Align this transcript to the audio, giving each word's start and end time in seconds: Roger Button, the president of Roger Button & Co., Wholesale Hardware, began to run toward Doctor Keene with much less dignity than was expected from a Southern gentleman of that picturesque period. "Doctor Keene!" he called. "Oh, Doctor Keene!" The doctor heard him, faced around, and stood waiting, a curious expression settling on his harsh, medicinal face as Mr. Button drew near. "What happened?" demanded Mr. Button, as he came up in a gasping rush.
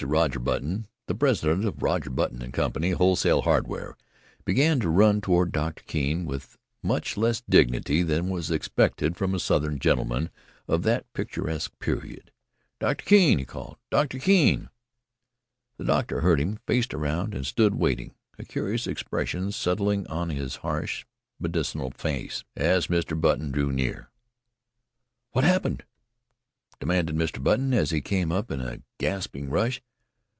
Roger 0.03 0.39
Button, 0.39 0.87
the 1.05 1.13
president 1.13 1.63
of 1.63 1.83
Roger 1.83 2.09
Button 2.09 2.51
& 2.51 2.51
Co., 2.51 2.71
Wholesale 2.95 3.43
Hardware, 3.43 3.95
began 4.43 4.79
to 4.79 4.89
run 4.89 5.21
toward 5.21 5.51
Doctor 5.51 5.83
Keene 5.85 6.25
with 6.25 6.57
much 6.81 7.17
less 7.17 7.43
dignity 7.47 8.01
than 8.01 8.27
was 8.27 8.49
expected 8.49 9.15
from 9.15 9.35
a 9.35 9.39
Southern 9.39 9.77
gentleman 9.77 10.31
of 10.67 10.81
that 10.81 11.05
picturesque 11.13 11.77
period. 11.77 12.31
"Doctor 12.79 13.05
Keene!" 13.05 13.37
he 13.37 13.45
called. 13.45 13.73
"Oh, 13.75 13.85
Doctor 13.91 14.17
Keene!" 14.17 14.69
The 15.77 15.85
doctor 15.85 16.21
heard 16.21 16.39
him, 16.39 16.57
faced 16.65 16.95
around, 16.95 17.35
and 17.35 17.45
stood 17.45 17.75
waiting, 17.75 18.15
a 18.39 18.43
curious 18.43 18.87
expression 18.87 19.51
settling 19.51 20.07
on 20.07 20.31
his 20.31 20.55
harsh, 20.57 21.05
medicinal 21.39 21.91
face 21.91 22.43
as 22.55 22.87
Mr. 22.87 23.19
Button 23.21 23.51
drew 23.51 23.71
near. 23.71 24.09
"What 25.33 25.43
happened?" 25.43 25.83
demanded 26.79 27.15
Mr. 27.15 27.41
Button, 27.43 27.71
as 27.71 27.91
he 27.91 28.01
came 28.01 28.31
up 28.31 28.49
in 28.49 28.61
a 28.61 28.81
gasping 28.97 29.51
rush. 29.51 29.79